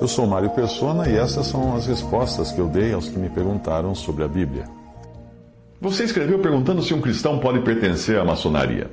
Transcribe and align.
Eu 0.00 0.06
sou 0.06 0.28
Mário 0.28 0.50
Persona 0.50 1.08
e 1.08 1.16
essas 1.16 1.48
são 1.48 1.74
as 1.74 1.86
respostas 1.86 2.52
que 2.52 2.60
eu 2.60 2.68
dei 2.68 2.92
aos 2.92 3.08
que 3.08 3.18
me 3.18 3.28
perguntaram 3.28 3.96
sobre 3.96 4.22
a 4.22 4.28
Bíblia. 4.28 4.64
Você 5.80 6.04
escreveu 6.04 6.38
perguntando 6.38 6.80
se 6.82 6.94
um 6.94 7.00
cristão 7.00 7.40
pode 7.40 7.60
pertencer 7.60 8.16
à 8.16 8.24
maçonaria. 8.24 8.92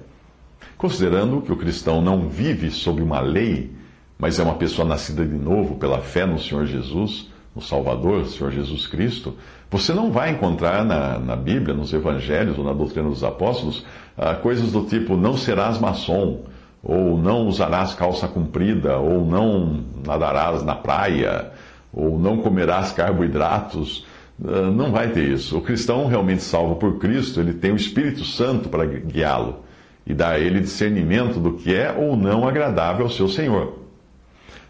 Considerando 0.76 1.42
que 1.42 1.52
o 1.52 1.58
cristão 1.58 2.02
não 2.02 2.28
vive 2.28 2.72
sob 2.72 3.04
uma 3.04 3.20
lei, 3.20 3.72
mas 4.18 4.40
é 4.40 4.44
uma 4.44 4.56
pessoa 4.56 4.88
nascida 4.88 5.24
de 5.24 5.36
novo 5.36 5.76
pela 5.76 6.00
fé 6.00 6.26
no 6.26 6.40
Senhor 6.40 6.66
Jesus, 6.66 7.30
no 7.56 7.62
Salvador, 7.62 8.26
Senhor 8.26 8.52
Jesus 8.52 8.88
Cristo, 8.88 9.36
você 9.70 9.94
não 9.94 10.12
vai 10.12 10.32
encontrar 10.32 10.84
na, 10.84 11.20
na 11.20 11.36
Bíblia, 11.36 11.76
nos 11.76 11.94
Evangelhos 11.94 12.58
ou 12.58 12.64
na 12.64 12.74
doutrina 12.74 13.10
dos 13.10 13.24
apóstolos, 13.24 13.86
ah, 14.18 14.34
coisas 14.34 14.72
do 14.72 14.84
tipo: 14.86 15.16
não 15.16 15.38
serás 15.38 15.78
maçom, 15.80 16.42
ou 16.86 17.18
não 17.18 17.48
usarás 17.48 17.96
calça 17.96 18.28
comprida, 18.28 18.98
ou 19.00 19.26
não 19.26 19.84
nadarás 20.06 20.64
na 20.64 20.76
praia, 20.76 21.52
ou 21.92 22.20
não 22.20 22.38
comerás 22.38 22.92
carboidratos. 22.92 24.06
Ah, 24.44 24.70
não 24.70 24.92
vai 24.92 25.10
ter 25.10 25.28
isso. 25.28 25.58
O 25.58 25.62
cristão 25.62 26.06
realmente 26.06 26.44
salvo 26.44 26.76
por 26.76 27.00
Cristo, 27.00 27.40
ele 27.40 27.54
tem 27.54 27.72
o 27.72 27.76
Espírito 27.76 28.24
Santo 28.24 28.70
para 28.70 28.86
guiá-lo 28.86 29.64
e 30.06 30.14
dar 30.14 30.34
a 30.34 30.40
ele 30.40 30.60
discernimento 30.60 31.40
do 31.40 31.54
que 31.54 31.74
é 31.74 31.92
ou 31.92 32.16
não 32.16 32.48
agradável 32.48 33.06
ao 33.06 33.12
seu 33.12 33.28
Senhor. 33.28 33.80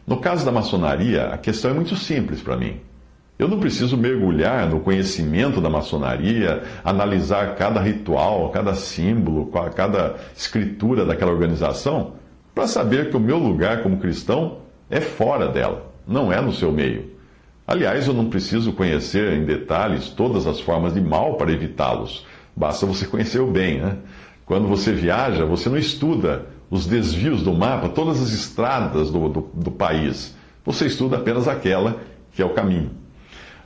No 0.07 0.17
caso 0.17 0.45
da 0.45 0.51
maçonaria, 0.51 1.27
a 1.27 1.37
questão 1.37 1.71
é 1.71 1.73
muito 1.73 1.95
simples 1.97 2.41
para 2.41 2.55
mim. 2.55 2.79
Eu 3.37 3.49
não 3.49 3.59
preciso 3.59 3.97
mergulhar 3.97 4.69
no 4.69 4.79
conhecimento 4.79 5.59
da 5.59 5.69
maçonaria, 5.69 6.63
analisar 6.83 7.55
cada 7.55 7.81
ritual, 7.81 8.49
cada 8.49 8.73
símbolo, 8.73 9.51
cada 9.75 10.15
escritura 10.35 11.05
daquela 11.05 11.31
organização, 11.31 12.13
para 12.53 12.65
saber 12.65 13.09
que 13.09 13.17
o 13.17 13.19
meu 13.19 13.37
lugar 13.37 13.83
como 13.83 13.97
cristão 13.97 14.59
é 14.89 15.01
fora 15.01 15.49
dela, 15.49 15.91
não 16.07 16.31
é 16.31 16.39
no 16.39 16.53
seu 16.53 16.71
meio. 16.71 17.13
Aliás, 17.67 18.07
eu 18.07 18.13
não 18.13 18.29
preciso 18.29 18.71
conhecer 18.71 19.33
em 19.33 19.43
detalhes 19.43 20.07
todas 20.09 20.47
as 20.47 20.61
formas 20.61 20.93
de 20.93 21.01
mal 21.01 21.35
para 21.35 21.51
evitá-los. 21.51 22.25
Basta 22.55 22.85
você 22.85 23.05
conhecer 23.05 23.39
o 23.39 23.51
bem, 23.51 23.81
né? 23.81 23.97
Quando 24.45 24.67
você 24.67 24.93
viaja, 24.93 25.43
você 25.43 25.67
não 25.67 25.77
estuda 25.77 26.45
os 26.69 26.85
desvios 26.85 27.41
do 27.41 27.51
mapa, 27.51 27.89
todas 27.89 28.21
as 28.21 28.31
estradas 28.31 29.09
do, 29.09 29.27
do, 29.27 29.49
do 29.53 29.71
país. 29.71 30.35
Você 30.63 30.85
estuda 30.85 31.17
apenas 31.17 31.47
aquela 31.47 31.97
que 32.31 32.41
é 32.41 32.45
o 32.45 32.53
caminho. 32.53 32.91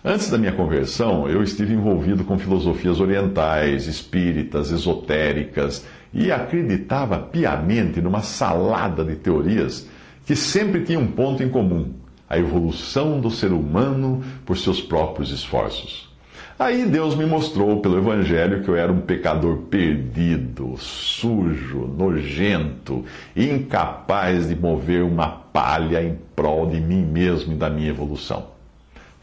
Antes 0.03 0.30
da 0.30 0.38
minha 0.38 0.53
conversão, 0.53 1.28
eu 1.28 1.44
estive 1.44 1.73
envolvido 1.73 2.23
com 2.23 2.39
filosofias 2.39 3.02
orientais, 3.02 3.86
espíritas, 3.86 4.72
esotéricas 4.72 5.86
e 6.14 6.31
acreditava 6.31 7.19
piamente 7.19 8.00
numa 8.00 8.22
salada 8.22 9.03
de 9.03 9.17
teorias 9.17 9.89
que 10.25 10.38
sempre 10.38 10.86
tinham 10.86 11.02
um 11.02 11.11
ponto 11.11 11.44
em 11.44 11.50
comum: 11.50 11.91
a 12.30 12.38
evolução 12.39 13.19
do 13.19 13.30
ser 13.30 13.52
humano 13.52 14.23
por 14.45 14.58
seus 14.58 14.80
próprios 14.80 15.31
esforços. 15.31 16.08
Aí 16.57 16.85
Deus 16.85 17.13
me 17.13 17.25
mostrou 17.25 17.81
pelo 17.81 17.97
Evangelho 17.97 18.63
que 18.63 18.69
eu 18.69 18.78
era 18.78 18.91
um 18.91 19.01
pecador 19.01 19.57
perdido, 19.69 20.75
sujo, 20.78 21.94
nojento, 21.97 23.03
incapaz 23.35 24.47
de 24.47 24.56
mover 24.56 25.03
uma 25.03 25.28
palha 25.28 26.01
em 26.01 26.18
prol 26.34 26.69
de 26.69 26.79
mim 26.79 27.03
mesmo 27.03 27.51
e 27.51 27.57
da 27.57 27.69
minha 27.69 27.90
evolução. 27.90 28.59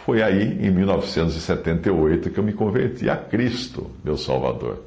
Foi 0.06 0.22
aí, 0.22 0.56
em 0.64 0.70
1978, 0.70 2.30
que 2.30 2.38
eu 2.38 2.44
me 2.44 2.52
converti 2.52 3.10
a 3.10 3.16
Cristo, 3.16 3.90
meu 4.04 4.16
Salvador. 4.16 4.84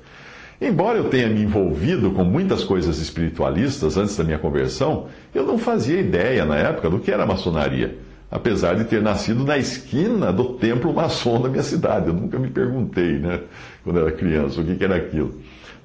Embora 0.61 0.97
eu 0.97 1.09
tenha 1.09 1.27
me 1.27 1.41
envolvido 1.41 2.11
com 2.11 2.23
muitas 2.23 2.63
coisas 2.63 2.99
espiritualistas 2.99 3.97
antes 3.97 4.15
da 4.15 4.23
minha 4.23 4.39
conversão, 4.39 5.07
eu 5.35 5.45
não 5.45 5.57
fazia 5.57 5.99
ideia 5.99 6.45
na 6.45 6.55
época 6.55 6.89
do 6.89 6.99
que 6.99 7.11
era 7.11 7.25
maçonaria 7.25 7.97
apesar 8.31 8.75
de 8.75 8.83
ter 8.83 9.01
nascido 9.01 9.43
na 9.43 9.57
esquina 9.57 10.31
do 10.31 10.53
templo 10.53 10.93
maçom 10.93 11.41
da 11.41 11.49
minha 11.49 11.63
cidade. 11.63 12.07
Eu 12.07 12.13
nunca 12.13 12.37
me 12.37 12.49
perguntei, 12.49 13.17
né, 13.17 13.41
quando 13.83 13.99
era 13.99 14.11
criança, 14.11 14.61
o 14.61 14.63
que 14.63 14.83
era 14.83 14.95
aquilo. 14.95 15.33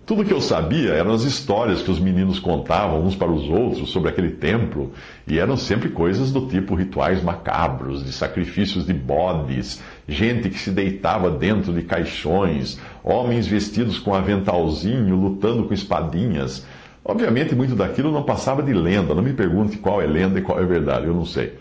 Tudo 0.07 0.23
que 0.23 0.35
eu 0.35 0.41
sabia 0.41 0.91
eram 0.91 1.13
as 1.13 1.23
histórias 1.23 1.81
que 1.81 1.91
os 1.91 1.99
meninos 1.99 2.39
contavam 2.39 3.03
uns 3.03 3.17
para 3.17 3.33
os 3.33 3.49
outros 3.49 3.89
sobre 3.89 4.11
aquele 4.11 4.33
templo, 4.33 4.93
e 5.27 5.39
eram 5.39 5.57
sempre 5.57 5.89
coisas 5.89 6.31
do 6.31 6.47
tipo 6.47 6.75
rituais 6.75 7.23
macabros, 7.23 8.05
de 8.05 8.13
sacrifícios 8.13 8.85
de 8.85 8.93
bodes, 8.93 9.83
gente 10.07 10.51
que 10.51 10.59
se 10.59 10.71
deitava 10.71 11.31
dentro 11.31 11.73
de 11.73 11.81
caixões, 11.81 12.79
homens 13.03 13.47
vestidos 13.47 13.99
com 13.99 14.15
aventalzinho, 14.15 15.17
lutando 15.17 15.65
com 15.65 15.73
espadinhas. 15.73 16.67
Obviamente, 17.03 17.55
muito 17.55 17.75
daquilo 17.75 18.13
não 18.13 18.23
passava 18.23 18.63
de 18.63 18.75
lenda. 18.75 19.15
Não 19.15 19.23
me 19.23 19.33
pergunte 19.33 19.79
qual 19.79 20.03
é 20.03 20.07
lenda 20.07 20.39
e 20.39 20.43
qual 20.43 20.61
é 20.61 20.67
verdade, 20.67 21.07
eu 21.07 21.15
não 21.15 21.25
sei. 21.25 21.55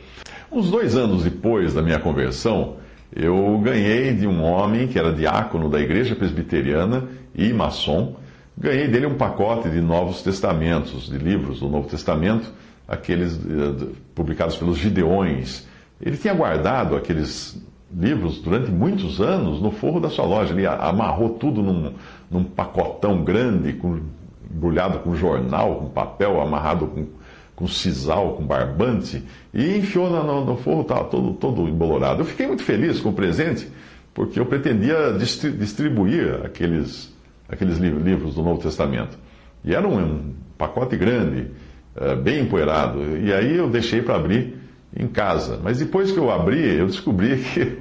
Uns 0.51 0.69
dois 0.69 0.97
anos 0.97 1.23
depois 1.23 1.73
da 1.73 1.81
minha 1.81 1.99
conversão, 1.99 2.75
eu 3.15 3.57
ganhei 3.63 4.13
de 4.13 4.27
um 4.27 4.43
homem 4.43 4.87
que 4.87 4.99
era 4.99 5.13
diácono 5.13 5.69
da 5.69 5.79
igreja 5.79 6.13
presbiteriana 6.13 7.07
e 7.35 7.53
maçom, 7.53 8.15
ganhei 8.57 8.87
dele 8.87 9.05
um 9.05 9.15
pacote 9.15 9.69
de 9.69 9.81
Novos 9.81 10.21
Testamentos, 10.21 11.07
de 11.07 11.17
livros 11.17 11.59
do 11.59 11.69
Novo 11.69 11.87
Testamento, 11.87 12.51
aqueles 12.87 13.35
uh, 13.35 13.95
publicados 14.13 14.55
pelos 14.55 14.77
Gideões. 14.77 15.67
Ele 16.01 16.17
tinha 16.17 16.33
guardado 16.33 16.95
aqueles 16.95 17.61
livros 17.95 18.39
durante 18.41 18.71
muitos 18.71 19.21
anos 19.21 19.61
no 19.61 19.71
forro 19.71 19.99
da 19.99 20.09
sua 20.09 20.25
loja. 20.25 20.53
Ele 20.53 20.65
amarrou 20.65 21.29
tudo 21.31 21.61
num, 21.61 21.93
num 22.29 22.43
pacotão 22.43 23.23
grande, 23.23 23.73
com, 23.73 23.99
embrulhado 24.53 24.99
com 24.99 25.15
jornal, 25.15 25.75
com 25.75 25.89
papel, 25.89 26.41
amarrado 26.41 26.87
com 26.87 27.05
com 27.55 27.67
sisal, 27.67 28.33
com 28.35 28.45
barbante, 28.45 29.23
e 29.53 29.77
enfiou 29.77 30.09
no, 30.09 30.45
no 30.45 30.57
forro, 30.57 30.81
estava 30.81 31.05
todo, 31.05 31.33
todo 31.33 31.67
embolorado. 31.67 32.21
Eu 32.21 32.25
fiquei 32.25 32.47
muito 32.47 32.63
feliz 32.63 32.99
com 32.99 33.09
o 33.09 33.13
presente, 33.13 33.67
porque 34.13 34.39
eu 34.39 34.45
pretendia 34.45 35.13
distribuir 35.57 36.41
aqueles, 36.43 37.12
aqueles 37.53 37.77
livros 37.77 38.35
do 38.35 38.43
Novo 38.43 38.61
Testamento. 38.61 39.17
E 39.63 39.73
era 39.73 39.87
um, 39.87 40.33
pacote 40.57 40.97
grande, 40.97 41.47
uh, 41.95 42.15
bem 42.15 42.41
empoeirado, 42.41 43.17
e 43.17 43.33
aí 43.33 43.55
eu 43.55 43.69
deixei 43.69 44.01
para 44.01 44.15
abrir 44.15 44.57
em 44.95 45.07
casa. 45.07 45.59
Mas 45.63 45.79
depois 45.79 46.11
que 46.11 46.17
eu 46.17 46.29
abri, 46.29 46.77
eu 46.77 46.87
descobri 46.87 47.37
que 47.53 47.77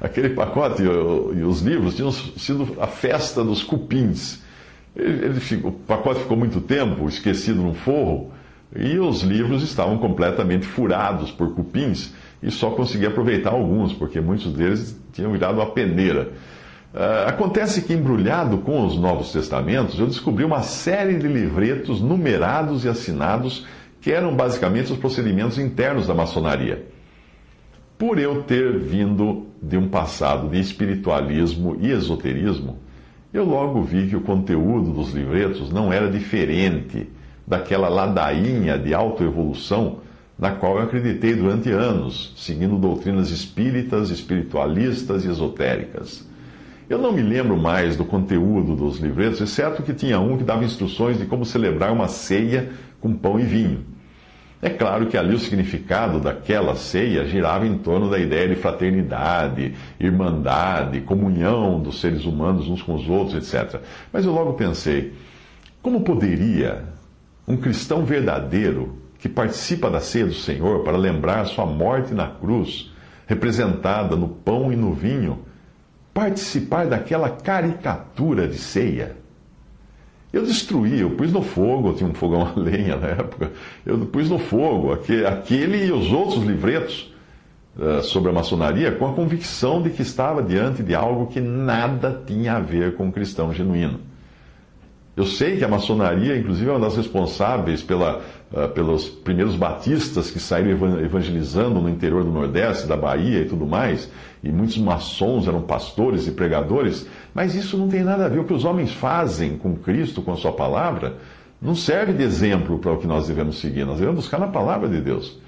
aquele 0.00 0.30
pacote 0.30 0.82
e 0.82 1.42
os 1.42 1.60
livros 1.60 1.94
tinham 1.94 2.10
sido 2.10 2.76
a 2.80 2.86
festa 2.86 3.44
dos 3.44 3.62
cupins. 3.62 4.42
Ele, 4.94 5.26
ele, 5.26 5.66
o 5.66 5.72
pacote 5.72 6.20
ficou 6.20 6.36
muito 6.36 6.60
tempo 6.60 7.06
esquecido 7.08 7.60
no 7.62 7.74
forro, 7.74 8.32
e 8.74 8.98
os 8.98 9.22
livros 9.22 9.62
estavam 9.62 9.98
completamente 9.98 10.66
furados 10.66 11.30
por 11.30 11.54
cupins 11.54 12.12
e 12.42 12.50
só 12.50 12.70
consegui 12.70 13.06
aproveitar 13.06 13.50
alguns, 13.50 13.92
porque 13.92 14.20
muitos 14.20 14.52
deles 14.52 15.00
tinham 15.12 15.32
virado 15.32 15.58
uma 15.58 15.70
peneira. 15.70 16.32
Uh, 16.94 17.28
acontece 17.28 17.82
que, 17.82 17.92
embrulhado 17.92 18.58
com 18.58 18.86
os 18.86 18.96
Novos 18.96 19.32
Testamentos, 19.32 19.98
eu 19.98 20.06
descobri 20.06 20.44
uma 20.44 20.62
série 20.62 21.18
de 21.18 21.28
livretos 21.28 22.00
numerados 22.00 22.84
e 22.84 22.88
assinados 22.88 23.66
que 24.00 24.12
eram 24.12 24.34
basicamente 24.34 24.92
os 24.92 24.98
procedimentos 24.98 25.58
internos 25.58 26.06
da 26.06 26.14
maçonaria. 26.14 26.86
Por 27.98 28.18
eu 28.18 28.42
ter 28.42 28.78
vindo 28.78 29.46
de 29.60 29.76
um 29.76 29.88
passado 29.88 30.48
de 30.48 30.60
espiritualismo 30.60 31.76
e 31.80 31.90
esoterismo, 31.90 32.78
eu 33.32 33.44
logo 33.44 33.82
vi 33.82 34.08
que 34.08 34.16
o 34.16 34.20
conteúdo 34.20 34.92
dos 34.92 35.12
livretos 35.12 35.70
não 35.70 35.92
era 35.92 36.10
diferente 36.10 37.08
daquela 37.46 37.88
ladainha 37.88 38.78
de 38.78 38.94
autoevolução 38.94 39.98
na 40.38 40.52
qual 40.52 40.76
eu 40.76 40.82
acreditei 40.82 41.34
durante 41.34 41.70
anos, 41.70 42.34
seguindo 42.36 42.76
doutrinas 42.76 43.30
espíritas, 43.30 44.10
espiritualistas 44.10 45.24
e 45.24 45.28
esotéricas. 45.28 46.25
Eu 46.88 46.98
não 46.98 47.12
me 47.12 47.20
lembro 47.20 47.56
mais 47.56 47.96
do 47.96 48.04
conteúdo 48.04 48.76
dos 48.76 48.98
livretos, 48.98 49.40
exceto 49.40 49.82
que 49.82 49.92
tinha 49.92 50.20
um 50.20 50.38
que 50.38 50.44
dava 50.44 50.64
instruções 50.64 51.18
de 51.18 51.26
como 51.26 51.44
celebrar 51.44 51.92
uma 51.92 52.06
ceia 52.06 52.70
com 53.00 53.12
pão 53.12 53.40
e 53.40 53.42
vinho. 53.42 53.84
É 54.62 54.70
claro 54.70 55.06
que 55.06 55.16
ali 55.16 55.34
o 55.34 55.38
significado 55.38 56.20
daquela 56.20 56.76
ceia 56.76 57.26
girava 57.26 57.66
em 57.66 57.76
torno 57.76 58.08
da 58.08 58.18
ideia 58.18 58.48
de 58.48 58.54
fraternidade, 58.54 59.74
irmandade, 60.00 61.00
comunhão 61.00 61.80
dos 61.80 62.00
seres 62.00 62.24
humanos 62.24 62.68
uns 62.68 62.82
com 62.82 62.94
os 62.94 63.08
outros, 63.08 63.34
etc. 63.54 63.80
Mas 64.12 64.24
eu 64.24 64.32
logo 64.32 64.54
pensei, 64.54 65.12
como 65.82 66.00
poderia 66.00 66.84
Um 67.48 67.56
cristão 67.56 68.04
verdadeiro 68.04 68.98
que 69.20 69.28
participa 69.28 69.88
da 69.88 70.00
ceia 70.00 70.26
do 70.26 70.34
Senhor 70.34 70.82
para 70.82 70.96
lembrar 70.96 71.44
sua 71.44 71.64
morte 71.64 72.12
na 72.12 72.26
cruz, 72.26 72.92
representada 73.24 74.16
no 74.16 74.26
pão 74.26 74.72
e 74.72 74.76
no 74.76 74.92
vinho, 74.92 75.45
participar 76.16 76.86
daquela 76.86 77.28
caricatura 77.28 78.48
de 78.48 78.56
ceia. 78.56 79.16
Eu 80.32 80.46
destruí, 80.46 80.98
eu 80.98 81.10
pus 81.10 81.30
no 81.30 81.42
fogo, 81.42 81.90
eu 81.90 81.94
tinha 81.94 82.08
um 82.08 82.14
fogão 82.14 82.40
a 82.40 82.58
lenha 82.58 82.96
na 82.96 83.08
época, 83.08 83.52
eu 83.84 83.98
pus 84.06 84.30
no 84.30 84.38
fogo 84.38 84.92
aquele 84.92 85.84
e 85.84 85.92
os 85.92 86.10
outros 86.10 86.42
livretos 86.42 87.14
uh, 87.76 88.02
sobre 88.02 88.30
a 88.30 88.32
maçonaria 88.32 88.92
com 88.92 89.06
a 89.06 89.12
convicção 89.12 89.82
de 89.82 89.90
que 89.90 90.00
estava 90.00 90.42
diante 90.42 90.82
de 90.82 90.94
algo 90.94 91.26
que 91.26 91.38
nada 91.38 92.22
tinha 92.26 92.54
a 92.54 92.60
ver 92.60 92.96
com 92.96 93.08
o 93.08 93.12
cristão 93.12 93.52
genuíno. 93.52 94.00
Eu 95.14 95.24
sei 95.24 95.56
que 95.56 95.64
a 95.64 95.68
maçonaria, 95.68 96.36
inclusive, 96.36 96.68
é 96.68 96.72
uma 96.72 96.80
das 96.80 96.96
responsáveis 96.96 97.82
pela, 97.82 98.22
uh, 98.52 98.68
pelos 98.70 99.06
primeiros 99.06 99.54
batistas 99.54 100.30
que 100.30 100.40
saíram 100.40 100.98
evangelizando 100.98 101.80
no 101.80 101.90
interior 101.90 102.24
do 102.24 102.30
Nordeste, 102.30 102.86
da 102.86 102.96
Bahia 102.96 103.40
e 103.40 103.44
tudo 103.46 103.66
mais, 103.66 104.10
e 104.46 104.52
muitos 104.52 104.78
maçons 104.78 105.48
eram 105.48 105.62
pastores 105.62 106.26
e 106.26 106.30
pregadores, 106.30 107.06
mas 107.34 107.54
isso 107.54 107.76
não 107.76 107.88
tem 107.88 108.02
nada 108.02 108.26
a 108.26 108.28
ver. 108.28 108.40
O 108.40 108.44
que 108.44 108.54
os 108.54 108.64
homens 108.64 108.92
fazem 108.92 109.56
com 109.56 109.76
Cristo, 109.76 110.22
com 110.22 110.32
a 110.32 110.36
Sua 110.36 110.52
palavra, 110.52 111.16
não 111.60 111.74
serve 111.74 112.12
de 112.12 112.22
exemplo 112.22 112.78
para 112.78 112.92
o 112.92 112.98
que 112.98 113.06
nós 113.06 113.26
devemos 113.26 113.58
seguir. 113.58 113.84
Nós 113.84 113.98
devemos 113.98 114.20
buscar 114.20 114.38
na 114.38 114.48
palavra 114.48 114.88
de 114.88 115.00
Deus. 115.00 115.38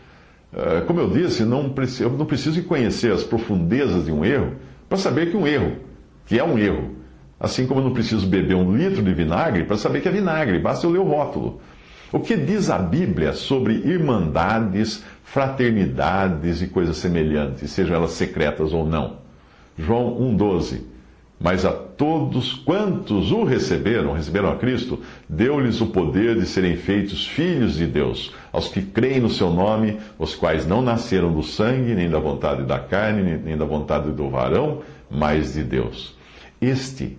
Uh, 0.53 0.85
como 0.87 1.00
eu 1.00 1.11
disse, 1.11 1.45
não, 1.45 1.73
eu 2.00 2.11
não 2.11 2.27
preciso 2.27 2.62
conhecer 2.65 3.12
as 3.12 3.23
profundezas 3.23 4.06
de 4.06 4.12
um 4.12 4.25
erro 4.25 4.55
para 4.89 4.99
saber 4.99 5.31
que 5.31 5.37
um 5.37 5.47
erro, 5.47 5.77
que 6.27 6.39
é 6.39 6.45
um 6.45 6.59
erro, 6.59 6.99
Assim 7.41 7.67
como 7.67 7.81
eu 7.81 7.85
não 7.85 7.93
preciso 7.93 8.27
beber 8.27 8.56
um 8.56 8.77
litro 8.77 9.00
de 9.00 9.15
vinagre 9.15 9.65
para 9.65 9.77
saber 9.77 10.00
que 10.00 10.09
é 10.09 10.12
vinagre, 10.12 10.59
basta 10.59 10.87
eu 10.87 10.91
ler 10.91 10.99
o 10.99 11.05
rótulo. 11.05 11.61
O 12.11 12.19
que 12.19 12.37
diz 12.37 12.69
a 12.69 12.79
Bíblia 12.79 13.33
sobre 13.33 13.75
irmandades, 13.75 15.05
fraternidades 15.32 16.62
e 16.62 16.66
coisas 16.69 16.96
semelhantes, 16.96 17.70
sejam 17.70 17.96
elas 17.96 18.12
secretas 18.12 18.72
ou 18.72 18.86
não? 18.86 19.19
João 19.76 20.19
1,12. 20.36 20.80
Mas 21.40 21.64
a 21.64 21.70
todos 21.70 22.54
quantos 22.54 23.30
o 23.30 23.44
receberam, 23.44 24.12
receberam 24.12 24.50
a 24.50 24.56
Cristo, 24.56 24.98
deu-lhes 25.28 25.80
o 25.80 25.86
poder 25.86 26.34
de 26.34 26.46
serem 26.46 26.76
feitos 26.76 27.26
filhos 27.26 27.76
de 27.76 27.86
Deus, 27.86 28.32
aos 28.52 28.69
que 28.69 28.82
creem 28.82 29.20
no 29.20 29.30
seu 29.30 29.50
nome, 29.50 29.98
os 30.19 30.34
quais 30.34 30.66
não 30.66 30.82
nasceram 30.82 31.32
do 31.32 31.42
sangue, 31.42 31.94
nem 31.94 32.10
da 32.10 32.19
vontade 32.19 32.64
da 32.64 32.80
carne, 32.80 33.36
nem 33.36 33.56
da 33.56 33.64
vontade 33.64 34.10
do 34.10 34.28
varão, 34.28 34.82
mas 35.08 35.54
de 35.54 35.62
Deus. 35.62 36.16
Este 36.60 37.16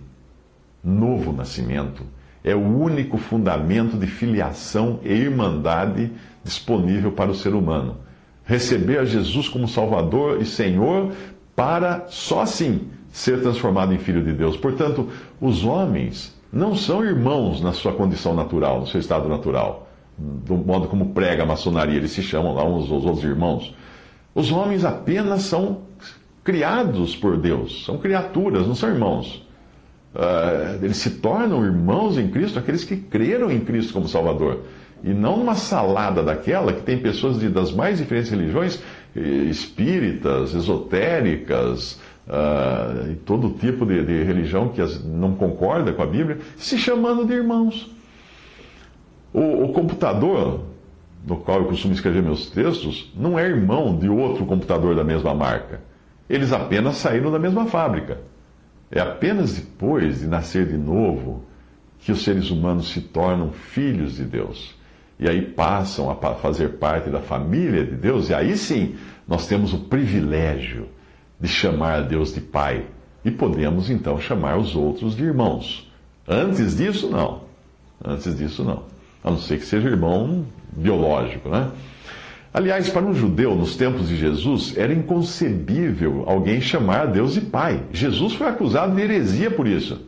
novo 0.84 1.32
nascimento 1.32 2.04
é 2.42 2.54
o 2.54 2.60
único 2.60 3.18
fundamento 3.18 3.96
de 3.96 4.06
filiação 4.06 5.00
e 5.02 5.12
irmandade 5.12 6.10
disponível 6.42 7.12
para 7.12 7.30
o 7.30 7.34
ser 7.34 7.54
humano. 7.54 7.98
Receber 8.44 8.98
a 8.98 9.04
Jesus 9.04 9.48
como 9.48 9.68
Salvador 9.68 10.40
e 10.40 10.44
Senhor 10.44 11.12
para 11.54 12.06
só 12.08 12.40
assim 12.40 12.88
ser 13.12 13.42
transformado 13.42 13.92
em 13.92 13.98
filho 13.98 14.24
de 14.24 14.32
Deus. 14.32 14.56
Portanto, 14.56 15.08
os 15.40 15.64
homens 15.64 16.34
não 16.52 16.74
são 16.74 17.04
irmãos 17.04 17.60
na 17.60 17.72
sua 17.72 17.92
condição 17.92 18.34
natural, 18.34 18.80
no 18.80 18.86
seu 18.86 19.00
estado 19.00 19.28
natural, 19.28 19.88
do 20.18 20.56
modo 20.56 20.88
como 20.88 21.10
prega 21.10 21.42
a 21.42 21.46
maçonaria, 21.46 21.96
eles 21.96 22.10
se 22.12 22.22
chamam 22.22 22.54
lá 22.54 22.64
uns 22.64 22.90
aos 22.90 23.04
outros 23.04 23.24
irmãos. 23.24 23.74
Os 24.34 24.50
homens 24.50 24.84
apenas 24.84 25.42
são 25.42 25.82
criados 26.42 27.16
por 27.16 27.36
Deus, 27.36 27.84
são 27.84 27.98
criaturas, 27.98 28.66
não 28.66 28.74
são 28.74 28.88
irmãos. 28.88 29.46
Uh, 30.14 30.84
eles 30.84 30.96
se 30.96 31.10
tornam 31.10 31.64
irmãos 31.64 32.18
em 32.18 32.28
Cristo, 32.28 32.58
aqueles 32.58 32.84
que 32.84 32.96
creram 32.96 33.50
em 33.50 33.60
Cristo 33.60 33.92
como 33.92 34.08
Salvador. 34.08 34.60
E 35.02 35.10
não 35.10 35.36
numa 35.36 35.54
salada 35.54 36.22
daquela 36.22 36.72
que 36.72 36.82
tem 36.82 36.98
pessoas 36.98 37.38
de, 37.38 37.48
das 37.48 37.72
mais 37.72 37.98
diferentes 37.98 38.30
religiões, 38.30 38.82
espíritas, 39.14 40.54
esotéricas, 40.54 42.00
uh, 42.26 43.10
e 43.10 43.14
todo 43.16 43.50
tipo 43.50 43.86
de, 43.86 44.04
de 44.04 44.22
religião 44.22 44.68
que 44.68 44.80
as, 44.80 45.02
não 45.04 45.34
concorda 45.34 45.92
com 45.92 46.02
a 46.02 46.06
Bíblia, 46.06 46.38
se 46.56 46.76
chamando 46.76 47.24
de 47.24 47.32
irmãos. 47.32 47.90
O, 49.32 49.64
o 49.64 49.72
computador 49.72 50.64
no 51.26 51.36
qual 51.36 51.60
eu 51.60 51.66
costumo 51.66 51.92
escrever 51.92 52.22
meus 52.22 52.50
textos 52.50 53.12
não 53.16 53.38
é 53.38 53.46
irmão 53.46 53.96
de 53.96 54.08
outro 54.08 54.44
computador 54.46 54.94
da 54.94 55.04
mesma 55.04 55.34
marca. 55.34 55.80
Eles 56.28 56.52
apenas 56.52 56.96
saíram 56.96 57.30
da 57.30 57.38
mesma 57.38 57.66
fábrica. 57.66 58.18
É 58.90 59.00
apenas 59.00 59.54
depois 59.54 60.20
de 60.20 60.26
nascer 60.26 60.66
de 60.66 60.76
novo 60.76 61.44
que 62.00 62.10
os 62.10 62.22
seres 62.22 62.50
humanos 62.50 62.90
se 62.90 63.00
tornam 63.00 63.52
filhos 63.52 64.16
de 64.16 64.24
Deus. 64.24 64.74
E 65.18 65.28
aí 65.28 65.42
passam 65.42 66.10
a 66.10 66.34
fazer 66.34 66.78
parte 66.78 67.10
da 67.10 67.20
família 67.20 67.84
de 67.84 67.94
Deus, 67.94 68.30
e 68.30 68.34
aí 68.34 68.56
sim 68.56 68.96
nós 69.28 69.46
temos 69.46 69.74
o 69.74 69.78
privilégio 69.80 70.88
de 71.38 71.46
chamar 71.46 72.04
Deus 72.04 72.34
de 72.34 72.40
Pai. 72.40 72.86
E 73.24 73.30
podemos 73.30 73.90
então 73.90 74.18
chamar 74.18 74.56
os 74.56 74.74
outros 74.74 75.14
de 75.14 75.24
irmãos. 75.24 75.90
Antes 76.26 76.76
disso, 76.76 77.10
não. 77.10 77.42
Antes 78.02 78.36
disso, 78.36 78.64
não. 78.64 78.84
A 79.22 79.30
não 79.30 79.38
ser 79.38 79.58
que 79.58 79.66
seja 79.66 79.88
irmão 79.88 80.46
biológico, 80.72 81.50
né? 81.50 81.70
Aliás, 82.52 82.88
para 82.90 83.06
um 83.06 83.14
judeu 83.14 83.54
nos 83.54 83.76
tempos 83.76 84.08
de 84.08 84.16
Jesus, 84.16 84.76
era 84.76 84.92
inconcebível 84.92 86.24
alguém 86.26 86.60
chamar 86.60 87.06
Deus 87.06 87.34
de 87.34 87.42
Pai. 87.42 87.84
Jesus 87.92 88.34
foi 88.34 88.48
acusado 88.48 88.94
de 88.94 89.00
heresia 89.02 89.50
por 89.50 89.68
isso. 89.68 90.00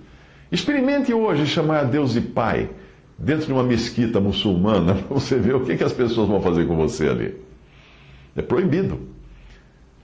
Experimente 0.51 1.15
hoje 1.15 1.47
chamar 1.47 1.85
Deus 1.85 2.13
de 2.15 2.21
Pai 2.21 2.69
dentro 3.17 3.47
de 3.47 3.53
uma 3.53 3.63
mesquita 3.63 4.21
muçulmana 4.21 4.95
para 5.07 5.15
você 5.15 5.39
ver 5.39 5.55
o 5.55 5.65
que, 5.65 5.77
que 5.77 5.85
as 5.85 5.93
pessoas 5.93 6.29
vão 6.29 6.41
fazer 6.43 6.67
com 6.67 6.77
você 6.77 7.09
ali. 7.09 7.37
É 8.35 8.43
proibido. 8.43 8.99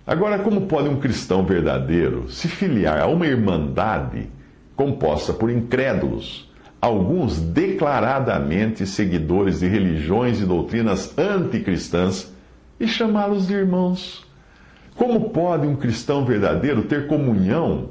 Agora, 0.06 0.38
como 0.38 0.62
pode 0.62 0.88
um 0.88 1.00
cristão 1.00 1.44
verdadeiro 1.44 2.30
se 2.30 2.46
filiar 2.46 3.00
a 3.00 3.06
uma 3.08 3.26
irmandade 3.26 4.28
composta 4.76 5.32
por 5.32 5.50
incrédulos, 5.50 6.47
alguns 6.80 7.40
declaradamente 7.40 8.86
seguidores 8.86 9.60
de 9.60 9.68
religiões 9.68 10.40
e 10.40 10.44
doutrinas 10.44 11.16
anticristãs, 11.18 12.32
e 12.78 12.86
chamá-los 12.86 13.46
de 13.46 13.54
irmãos. 13.54 14.24
Como 14.94 15.30
pode 15.30 15.66
um 15.66 15.76
cristão 15.76 16.24
verdadeiro 16.24 16.82
ter 16.82 17.06
comunhão 17.06 17.90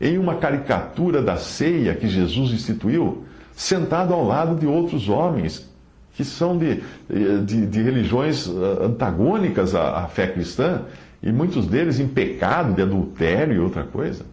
em 0.00 0.18
uma 0.18 0.36
caricatura 0.36 1.22
da 1.22 1.36
ceia 1.36 1.94
que 1.94 2.08
Jesus 2.08 2.52
instituiu, 2.52 3.24
sentado 3.54 4.12
ao 4.12 4.24
lado 4.24 4.56
de 4.56 4.66
outros 4.66 5.08
homens 5.08 5.72
que 6.14 6.24
são 6.24 6.56
de, 6.56 6.82
de, 7.44 7.66
de 7.66 7.82
religiões 7.82 8.48
ah, 8.48 8.86
antagônicas 8.86 9.74
à, 9.74 10.04
à 10.04 10.06
fé 10.06 10.28
cristã, 10.28 10.82
e 11.22 11.32
muitos 11.32 11.66
deles 11.66 11.98
em 11.98 12.06
pecado, 12.06 12.74
de 12.74 12.82
adultério 12.82 13.54
e 13.54 13.58
outra 13.58 13.82
coisa? 13.82 14.24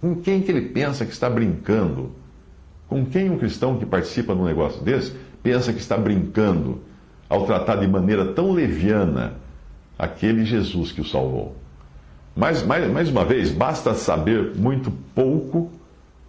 Com 0.00 0.14
quem 0.16 0.42
que 0.42 0.50
ele 0.52 0.68
pensa 0.68 1.04
que 1.04 1.12
está 1.12 1.28
brincando? 1.28 2.12
Com 2.88 3.04
quem 3.04 3.30
um 3.30 3.38
cristão 3.38 3.78
que 3.78 3.86
participa 3.86 4.34
de 4.34 4.40
um 4.40 4.44
negócio 4.44 4.82
desse 4.82 5.14
pensa 5.42 5.72
que 5.72 5.78
está 5.78 5.96
brincando 5.96 6.80
ao 7.28 7.44
tratar 7.44 7.76
de 7.76 7.86
maneira 7.86 8.26
tão 8.32 8.52
leviana 8.52 9.34
aquele 9.98 10.44
Jesus 10.44 10.92
que 10.92 11.00
o 11.00 11.04
salvou? 11.04 11.56
Mas, 12.34 12.62
mais, 12.62 12.90
mais 12.90 13.08
uma 13.08 13.24
vez, 13.24 13.50
basta 13.50 13.94
saber 13.94 14.52
muito 14.54 14.90
pouco 15.14 15.70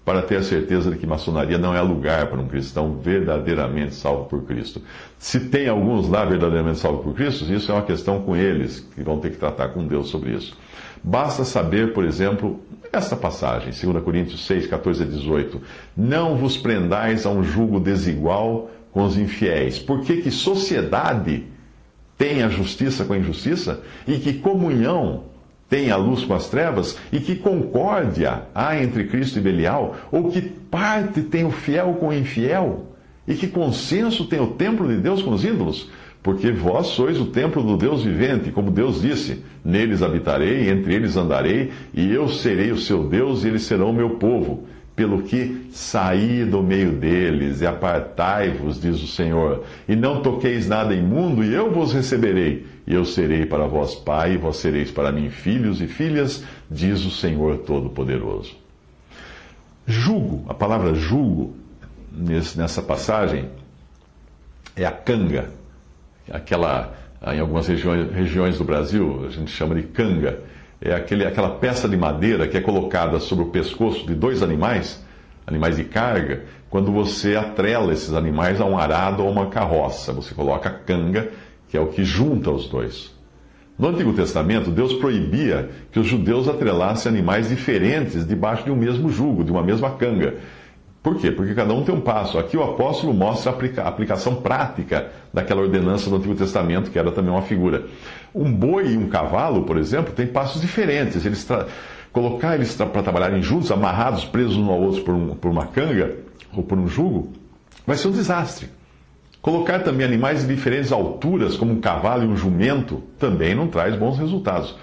para 0.08 0.22
ter 0.22 0.38
a 0.38 0.42
certeza 0.42 0.90
de 0.90 0.96
que 0.96 1.06
maçonaria 1.06 1.58
não 1.58 1.76
é 1.76 1.82
lugar 1.82 2.28
para 2.28 2.40
um 2.40 2.48
cristão 2.48 2.98
verdadeiramente 2.98 3.94
salvo 3.94 4.24
por 4.24 4.44
Cristo. 4.44 4.82
Se 5.20 5.38
tem 5.50 5.68
alguns 5.68 6.08
lá 6.08 6.24
verdadeiramente 6.24 6.80
salvos 6.80 7.04
por 7.04 7.14
Cristo, 7.14 7.44
isso 7.52 7.70
é 7.70 7.76
uma 7.76 7.84
questão 7.84 8.22
com 8.22 8.34
eles, 8.34 8.80
que 8.96 9.04
vão 9.04 9.20
ter 9.20 9.32
que 9.32 9.38
tratar 9.38 9.68
com 9.68 9.86
Deus 9.86 10.08
sobre 10.08 10.32
isso. 10.32 10.58
Basta 11.04 11.44
saber, 11.44 11.94
por 11.94 12.04
exemplo, 12.04 12.60
esta 12.92 13.16
passagem, 13.16 13.72
2 13.72 14.04
Coríntios 14.04 14.46
6, 14.46 14.68
14 14.68 15.04
a 15.04 15.06
18. 15.06 15.62
Não 15.96 16.36
vos 16.36 16.58
prendais 16.58 17.26
a 17.26 17.30
um 17.30 17.44
jugo 17.44 17.80
desigual 17.80 18.70
com 18.92 19.04
os 19.04 19.18
infiéis. 19.18 19.78
Porque 19.80 20.18
que 20.18 20.32
sociedade 20.32 21.44
tem 22.18 22.42
a 22.42 22.50
justiça 22.50 23.06
com 23.06 23.14
a 23.14 23.18
injustiça? 23.18 23.82
E 24.08 24.18
que 24.18 24.34
comunhão 24.34 25.24
tem 25.70 25.92
a 25.92 25.98
luz 25.98 26.24
com 26.24 26.34
as 26.34 26.50
trevas? 26.50 26.98
E 27.12 27.20
que 27.20 27.36
concórdia 27.36 28.44
há 28.56 28.82
entre 28.82 29.06
Cristo 29.06 29.38
e 29.38 29.42
Belial? 29.42 29.96
Ou 30.12 30.32
que 30.32 30.42
parte 30.42 31.22
tem 31.22 31.46
o 31.46 31.52
fiel 31.52 31.98
com 32.00 32.08
o 32.08 32.14
infiel? 32.14 32.86
E 33.28 33.36
que 33.36 33.48
consenso 33.48 34.26
tem 34.26 34.40
o 34.40 34.52
templo 34.52 34.88
de 34.88 34.98
Deus 34.98 35.22
com 35.22 35.32
os 35.32 35.44
ídolos? 35.44 35.90
Porque 36.28 36.52
vós 36.52 36.88
sois 36.88 37.22
o 37.22 37.28
templo 37.28 37.64
do 37.64 37.78
Deus 37.78 38.04
vivente, 38.04 38.52
como 38.52 38.70
Deus 38.70 39.02
disse: 39.02 39.46
Neles 39.64 40.04
habitarei, 40.04 40.70
entre 40.70 40.94
eles 40.94 41.16
andarei, 41.16 41.72
e 41.94 42.14
eu 42.14 42.28
serei 42.28 42.70
o 42.70 42.78
seu 42.78 43.08
Deus, 43.08 43.46
e 43.46 43.48
eles 43.48 43.62
serão 43.62 43.92
o 43.92 43.94
meu 43.94 44.10
povo. 44.18 44.68
Pelo 44.94 45.22
que 45.22 45.70
saí 45.72 46.44
do 46.44 46.62
meio 46.62 46.92
deles 46.92 47.62
e 47.62 47.66
apartai-vos, 47.66 48.82
diz 48.82 49.02
o 49.02 49.08
Senhor, 49.08 49.64
e 49.88 49.96
não 49.96 50.22
toqueis 50.22 50.68
nada 50.68 50.94
imundo, 50.94 51.46
e 51.46 51.54
eu 51.54 51.72
vos 51.72 51.94
receberei, 51.94 52.66
e 52.86 52.94
eu 52.94 53.06
serei 53.06 53.46
para 53.46 53.66
vós 53.66 53.96
pai, 53.96 54.34
e 54.34 54.38
vós 54.38 54.58
sereis 54.58 54.92
para 54.92 55.14
mim 55.14 55.30
filhos 55.30 55.80
e 55.80 55.88
filhas, 55.88 56.44
diz 56.70 57.06
o 57.06 57.10
Senhor 57.10 57.60
Todo-Poderoso. 57.60 58.54
Jugo, 59.86 60.44
a 60.50 60.54
palavra 60.54 60.94
jugo, 60.94 61.56
nessa 62.12 62.82
passagem, 62.82 63.48
é 64.76 64.86
a 64.86 64.92
canga. 64.92 65.56
Aquela, 66.32 66.94
em 67.34 67.40
algumas 67.40 67.68
regiões, 67.68 68.12
regiões 68.12 68.58
do 68.58 68.64
Brasil, 68.64 69.26
a 69.28 69.30
gente 69.30 69.52
chama 69.52 69.76
de 69.76 69.84
canga. 69.84 70.40
É 70.80 70.94
aquele, 70.94 71.26
aquela 71.26 71.50
peça 71.50 71.88
de 71.88 71.98
madeira 71.98 72.48
que 72.48 72.58
é 72.58 72.62
colocada 72.62 73.20
sobre 73.20 73.46
o 73.46 73.50
pescoço 73.50 74.06
de 74.06 74.14
dois 74.14 74.44
animais, 74.44 75.04
animais 75.46 75.76
de 75.76 75.84
carga, 75.84 76.44
quando 76.70 76.92
você 76.92 77.36
atrela 77.36 77.94
esses 77.94 78.14
animais 78.14 78.62
a 78.62 78.66
um 78.66 78.78
arado 78.78 79.24
ou 79.24 79.32
uma 79.32 79.48
carroça. 79.48 80.14
Você 80.14 80.36
coloca 80.36 80.70
a 80.70 80.74
canga, 80.74 81.30
que 81.70 81.78
é 81.78 81.80
o 81.80 81.88
que 81.88 82.04
junta 82.04 82.52
os 82.52 82.68
dois. 82.68 83.16
No 83.78 83.90
Antigo 83.90 84.12
Testamento, 84.14 84.72
Deus 84.72 84.94
proibia 84.94 85.70
que 85.92 86.00
os 86.00 86.08
judeus 86.08 86.48
atrelassem 86.48 87.12
animais 87.12 87.50
diferentes 87.50 88.26
debaixo 88.26 88.64
de 88.64 88.72
um 88.72 88.76
mesmo 88.76 89.10
jugo, 89.10 89.44
de 89.44 89.52
uma 89.52 89.62
mesma 89.62 89.92
canga. 89.92 90.36
Por 91.02 91.16
quê? 91.18 91.32
Porque 91.32 91.54
cada 91.54 91.74
um 91.74 91.84
tem 91.84 91.96
um 91.96 92.02
passo. 92.02 92.38
Aqui 92.38 92.58
o 92.58 92.64
apóstolo 92.64 93.14
mostra 93.14 93.52
a 93.52 93.88
aplicação 93.88 94.36
prática 94.36 95.10
daquela 95.34 95.62
ordenança 95.62 96.10
do 96.10 96.18
Antigo 96.18 96.36
Testamento, 96.36 96.92
que 96.92 97.00
era 97.00 97.12
também 97.12 97.32
uma 97.32 97.42
figura. 97.42 97.86
Um 98.36 98.52
boi 98.52 98.90
e 98.94 98.98
um 98.98 99.08
cavalo, 99.08 99.64
por 99.64 99.78
exemplo, 99.78 100.14
têm 100.14 100.28
passos 100.28 100.62
diferentes. 100.62 101.26
Eles 101.26 101.44
tra... 101.46 101.68
Colocar 102.12 102.56
eles 102.56 102.76
tra... 102.76 102.86
para 102.86 103.04
trabalharem 103.04 103.42
juntos, 103.42 103.72
amarrados, 103.72 104.26
presos 104.26 104.58
um 104.58 104.70
ao 104.70 104.82
outro 104.82 105.04
por, 105.04 105.14
um, 105.14 105.36
por 105.36 105.50
uma 105.50 105.68
canga 105.68 106.18
ou 106.54 106.64
por 106.64 106.78
um 106.78 106.88
jugo, 106.88 107.32
vai 107.86 107.96
ser 107.96 108.08
um 108.10 108.12
desastre. 108.12 108.70
Colocar 109.42 109.80
também 109.80 110.06
animais 110.06 110.42
de 110.42 110.54
diferentes 110.54 110.92
alturas, 110.92 111.56
como 111.56 111.72
um 111.72 111.80
cavalo 111.80 112.24
e 112.24 112.28
um 112.28 112.36
jumento, 112.36 113.02
também 113.18 113.56
não 113.56 113.68
traz 113.68 113.96
bons 113.96 114.18
resultados. 114.18 114.76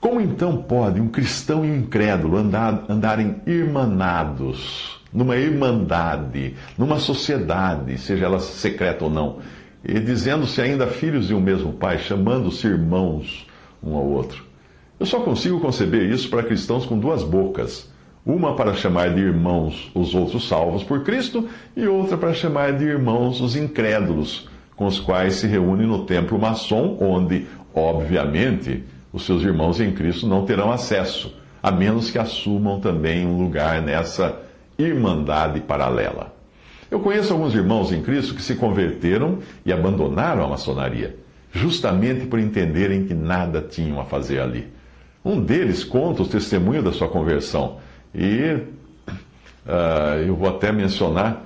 Como 0.00 0.20
então 0.20 0.56
pode 0.56 1.00
um 1.00 1.08
cristão 1.08 1.64
e 1.64 1.70
um 1.70 1.76
incrédulo 1.76 2.36
andar, 2.36 2.84
andarem 2.88 3.36
irmanados, 3.46 4.97
numa 5.12 5.36
irmandade, 5.36 6.54
numa 6.76 6.98
sociedade, 6.98 7.98
seja 7.98 8.26
ela 8.26 8.40
secreta 8.40 9.04
ou 9.04 9.10
não, 9.10 9.38
e 9.84 9.98
dizendo-se 10.00 10.60
ainda 10.60 10.86
filhos 10.86 11.28
de 11.28 11.34
um 11.34 11.40
mesmo 11.40 11.72
pai, 11.72 11.98
chamando-se 11.98 12.66
irmãos 12.66 13.46
um 13.82 13.96
ao 13.96 14.04
outro? 14.04 14.44
Eu 14.98 15.06
só 15.06 15.20
consigo 15.20 15.60
conceber 15.60 16.10
isso 16.10 16.28
para 16.28 16.42
cristãos 16.42 16.84
com 16.84 16.98
duas 16.98 17.22
bocas 17.22 17.88
uma 18.28 18.54
para 18.54 18.74
chamar 18.74 19.14
de 19.14 19.22
irmãos 19.22 19.90
os 19.94 20.14
outros 20.14 20.46
salvos 20.46 20.84
por 20.84 21.02
Cristo, 21.02 21.48
e 21.74 21.86
outra 21.86 22.18
para 22.18 22.34
chamar 22.34 22.74
de 22.74 22.84
irmãos 22.84 23.40
os 23.40 23.56
incrédulos, 23.56 24.46
com 24.76 24.86
os 24.86 25.00
quais 25.00 25.36
se 25.36 25.46
reúne 25.46 25.86
no 25.86 26.04
templo 26.04 26.38
maçom, 26.38 26.98
onde, 27.00 27.46
obviamente, 27.74 28.84
os 29.10 29.24
seus 29.24 29.42
irmãos 29.42 29.80
em 29.80 29.92
Cristo 29.92 30.26
não 30.26 30.44
terão 30.44 30.70
acesso, 30.70 31.34
a 31.62 31.72
menos 31.72 32.10
que 32.10 32.18
assumam 32.18 32.78
também 32.78 33.26
um 33.26 33.38
lugar 33.38 33.80
nessa 33.80 34.38
irmandade 34.78 35.60
paralela. 35.60 36.34
Eu 36.90 37.00
conheço 37.00 37.32
alguns 37.32 37.54
irmãos 37.54 37.92
em 37.92 38.00
Cristo 38.00 38.34
que 38.34 38.42
se 38.42 38.54
converteram 38.54 39.38
e 39.66 39.72
abandonaram 39.72 40.44
a 40.44 40.48
maçonaria, 40.48 41.16
justamente 41.52 42.26
por 42.26 42.38
entenderem 42.38 43.04
que 43.04 43.12
nada 43.12 43.60
tinham 43.60 44.00
a 44.00 44.04
fazer 44.04 44.40
ali. 44.40 44.68
Um 45.24 45.40
deles 45.40 45.84
conta 45.84 46.22
o 46.22 46.26
testemunho 46.26 46.82
da 46.82 46.92
sua 46.92 47.08
conversão 47.08 47.78
e 48.14 48.62
uh, 49.66 50.20
eu 50.26 50.34
vou 50.34 50.48
até 50.48 50.72
mencionar 50.72 51.44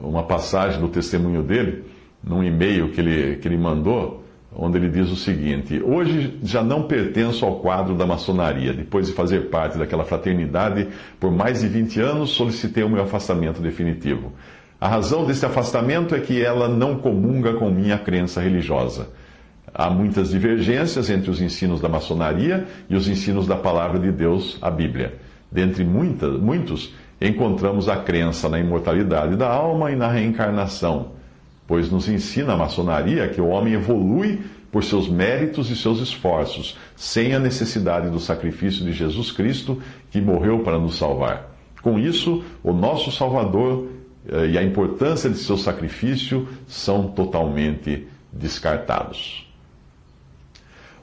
uma 0.00 0.22
passagem 0.22 0.80
do 0.80 0.88
testemunho 0.88 1.42
dele, 1.42 1.84
num 2.22 2.44
e-mail 2.44 2.90
que 2.90 3.00
ele, 3.00 3.36
que 3.36 3.48
ele 3.48 3.56
mandou, 3.56 4.23
onde 4.56 4.78
ele 4.78 4.88
diz 4.88 5.10
o 5.10 5.16
seguinte: 5.16 5.82
Hoje 5.84 6.38
já 6.42 6.62
não 6.62 6.84
pertenço 6.84 7.44
ao 7.44 7.56
quadro 7.56 7.94
da 7.94 8.06
maçonaria. 8.06 8.72
Depois 8.72 9.06
de 9.06 9.12
fazer 9.12 9.48
parte 9.50 9.78
daquela 9.78 10.04
fraternidade 10.04 10.88
por 11.18 11.32
mais 11.32 11.60
de 11.60 11.68
20 11.68 12.00
anos, 12.00 12.30
solicitei 12.30 12.84
o 12.84 12.88
meu 12.88 13.02
afastamento 13.02 13.60
definitivo. 13.60 14.32
A 14.80 14.88
razão 14.88 15.24
desse 15.24 15.46
afastamento 15.46 16.14
é 16.14 16.20
que 16.20 16.42
ela 16.42 16.68
não 16.68 16.96
comunga 16.96 17.54
com 17.54 17.70
minha 17.70 17.98
crença 17.98 18.40
religiosa. 18.40 19.08
Há 19.72 19.90
muitas 19.90 20.30
divergências 20.30 21.10
entre 21.10 21.30
os 21.30 21.40
ensinos 21.40 21.80
da 21.80 21.88
maçonaria 21.88 22.66
e 22.88 22.94
os 22.94 23.08
ensinos 23.08 23.46
da 23.46 23.56
palavra 23.56 23.98
de 23.98 24.12
Deus, 24.12 24.58
a 24.62 24.70
Bíblia. 24.70 25.14
Dentre 25.50 25.84
muitos, 25.84 26.94
encontramos 27.20 27.88
a 27.88 27.96
crença 27.96 28.48
na 28.48 28.58
imortalidade 28.58 29.36
da 29.36 29.48
alma 29.48 29.90
e 29.90 29.96
na 29.96 30.08
reencarnação, 30.08 31.12
pois 31.66 31.90
nos 31.90 32.08
ensina 32.08 32.52
a 32.52 32.56
maçonaria 32.56 33.28
que 33.28 33.40
o 33.40 33.48
homem 33.48 33.74
evolui 33.74 34.40
por 34.70 34.82
seus 34.82 35.08
méritos 35.08 35.70
e 35.70 35.76
seus 35.76 36.00
esforços, 36.00 36.76
sem 36.96 37.32
a 37.32 37.38
necessidade 37.38 38.10
do 38.10 38.18
sacrifício 38.18 38.84
de 38.84 38.92
Jesus 38.92 39.30
Cristo, 39.30 39.80
que 40.10 40.20
morreu 40.20 40.60
para 40.60 40.78
nos 40.78 40.96
salvar. 40.96 41.54
Com 41.80 41.98
isso, 41.98 42.42
o 42.62 42.72
nosso 42.72 43.12
Salvador 43.12 43.88
eh, 44.28 44.48
e 44.48 44.58
a 44.58 44.62
importância 44.62 45.30
de 45.30 45.38
seu 45.38 45.56
sacrifício 45.56 46.48
são 46.66 47.08
totalmente 47.08 48.08
descartados. 48.32 49.46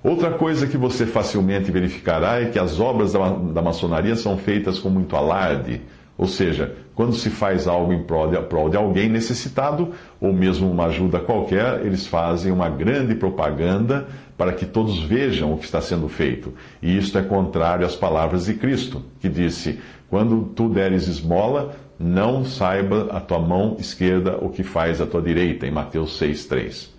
Outra 0.04 0.32
coisa 0.32 0.66
que 0.66 0.78
você 0.78 1.06
facilmente 1.06 1.72
verificará 1.72 2.42
é 2.42 2.46
que 2.46 2.58
as 2.58 2.80
obras 2.80 3.14
da, 3.14 3.30
da 3.30 3.62
maçonaria 3.62 4.16
são 4.16 4.38
feitas 4.38 4.80
com 4.80 4.90
muito 4.90 5.16
alarde, 5.16 5.82
ou 6.18 6.28
seja, 6.28 6.76
quando 6.94 7.14
se 7.14 7.30
faz 7.30 7.68
algo 7.68 7.94
em 7.94 8.04
prol 8.04 8.30
de, 8.30 8.38
prol 8.42 8.70
de 8.70 8.78
alguém 8.78 9.10
necessitado, 9.10 9.92
ou 10.20 10.32
mesmo 10.32 10.70
uma 10.70 10.86
ajuda 10.86 11.20
qualquer, 11.20 11.86
eles 11.86 12.06
fazem 12.06 12.52
uma 12.52 12.70
grande 12.70 13.16
propaganda 13.16 14.08
para 14.38 14.54
que 14.54 14.66
todos 14.66 15.02
vejam 15.02 15.54
o 15.54 15.58
que 15.58 15.66
está 15.66 15.82
sendo 15.82 16.08
feito. 16.08 16.54
E 16.82 16.98
isto 16.98 17.18
é 17.18 17.22
contrário 17.22 17.86
às 17.86 17.96
palavras 17.96 18.46
de 18.46 18.54
Cristo, 18.54 19.04
que 19.20 19.30
disse: 19.30 19.80
Quando 20.10 20.44
tu 20.56 20.70
deres 20.70 21.08
esmola, 21.08 21.76
não 22.00 22.44
saiba 22.44 23.08
a 23.12 23.20
tua 23.20 23.40
mão 23.40 23.78
esquerda 23.80 24.38
o 24.42 24.50
que 24.50 24.64
faz 24.64 25.00
a 25.00 25.06
tua 25.06 25.22
direita, 25.22 25.66
em 25.66 25.72
Mateus 25.72 26.20
6,3. 26.20 26.90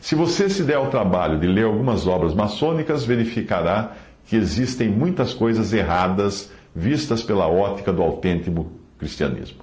Se 0.00 0.14
você 0.14 0.48
se 0.48 0.62
der 0.62 0.76
ao 0.76 0.88
trabalho 0.88 1.38
de 1.38 1.46
ler 1.46 1.64
algumas 1.64 2.06
obras 2.06 2.34
maçônicas, 2.34 3.04
verificará 3.04 3.92
que 4.26 4.36
existem 4.36 4.88
muitas 4.88 5.32
coisas 5.32 5.72
erradas 5.72 6.50
vistas 6.74 7.22
pela 7.22 7.46
ótica 7.48 7.92
do 7.92 8.02
autêntico 8.02 8.70
cristianismo. 8.98 9.58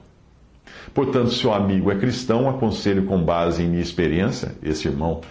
Portanto, 0.93 1.31
se 1.31 1.45
o 1.45 1.53
amigo 1.53 1.91
é 1.91 1.95
cristão, 1.95 2.49
aconselho 2.49 3.05
com 3.05 3.21
base 3.21 3.63
em 3.63 3.67
minha 3.67 3.81
experiência, 3.81 4.53
esse 4.63 4.87
irmão 4.87 5.21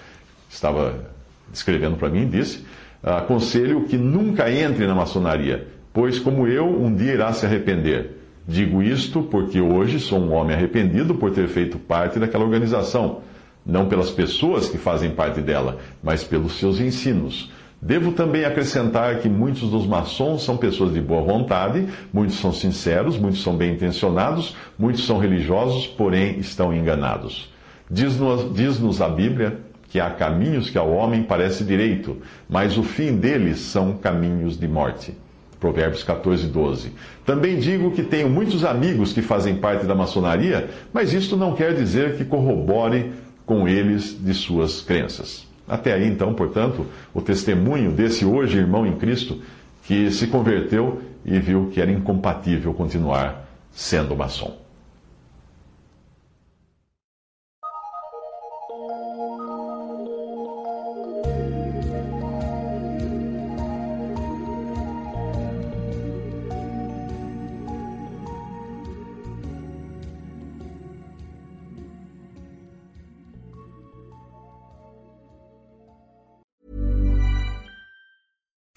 estava 0.49 1.11
escrevendo 1.53 1.97
para 1.97 2.09
mim, 2.09 2.29
disse, 2.29 2.65
aconselho 3.03 3.85
que 3.85 3.97
nunca 3.97 4.51
entre 4.51 4.87
na 4.87 4.95
maçonaria, 4.95 5.69
pois 5.93 6.19
como 6.19 6.47
eu, 6.47 6.67
um 6.67 6.95
dia 6.95 7.13
irá 7.13 7.33
se 7.33 7.47
arrepender. 7.47 8.19
Digo 8.47 8.83
isto 8.83 9.23
porque 9.23 9.61
hoje 9.61 9.99
sou 9.99 10.19
um 10.19 10.33
homem 10.33 10.55
arrependido 10.55 11.15
por 11.15 11.31
ter 11.31 11.49
feito 11.49 11.79
parte 11.79 12.19
daquela 12.19 12.45
organização 12.45 13.23
não 13.65 13.89
pelas 13.89 14.11
pessoas 14.11 14.69
que 14.69 14.77
fazem 14.77 15.11
parte 15.11 15.41
dela, 15.41 15.79
mas 16.03 16.23
pelos 16.23 16.59
seus 16.59 16.81
ensinos. 16.81 17.51
Devo 17.85 18.13
também 18.13 18.47
acrescentar 18.47 19.19
que 19.19 19.29
muitos 19.29 19.69
dos 19.69 19.87
maçons 19.87 20.43
são 20.43 20.57
pessoas 20.57 20.95
de 20.95 21.03
boa 21.03 21.21
vontade, 21.21 21.87
muitos 22.11 22.39
são 22.41 22.51
sinceros, 22.51 23.19
muitos 23.19 23.43
são 23.43 23.55
bem 23.55 23.75
intencionados, 23.75 24.57
muitos 24.79 25.05
são 25.05 25.19
religiosos, 25.19 25.87
porém 25.87 26.39
estão 26.39 26.73
enganados. 26.73 27.53
Diz-nos 27.91 28.55
diz 28.55 29.01
a 29.03 29.09
Bíblia 29.11 29.59
que 29.91 30.01
há 30.01 30.09
caminhos 30.09 30.71
que 30.71 30.79
ao 30.79 30.91
homem 30.91 31.25
parece 31.25 31.63
direito, 31.63 32.17
mas 32.49 32.79
o 32.79 32.83
fim 32.83 33.19
deles 33.19 33.59
são 33.59 33.99
caminhos 33.99 34.59
de 34.59 34.67
morte. 34.67 35.15
Provérbios 35.61 36.03
14, 36.03 36.47
12. 36.47 36.91
Também 37.27 37.59
digo 37.59 37.91
que 37.91 38.03
tenho 38.03 38.31
muitos 38.31 38.65
amigos 38.65 39.13
que 39.13 39.21
fazem 39.21 39.57
parte 39.57 39.85
da 39.85 39.95
maçonaria, 39.95 40.71
mas 40.91 41.13
isto 41.13 41.37
não 41.37 41.55
quer 41.55 41.75
dizer 41.75 42.17
que 42.17 42.25
corrobore 42.25 43.13
com 43.45 43.69
eles 43.69 44.19
de 44.19 44.33
suas 44.33 44.81
crenças. 44.81 45.44
Até 45.67 45.95
aí, 45.95 46.07
então, 46.07 46.35
portanto, 46.35 46.87
o 47.13 47.21
testemunho 47.21 47.91
desse 47.91 48.25
hoje 48.25 48.59
irmão 48.59 48.87
em 48.87 48.97
Cristo 48.97 49.41
que 49.85 50.11
se 50.11 50.27
converteu 50.27 51.03
e 51.25 51.39
viu 51.39 51.71
que 51.73 51.81
era 51.81 51.91
incompatível 51.91 52.75
continuar 52.75 53.49
sendo 53.73 54.15
maçom. 54.15 54.64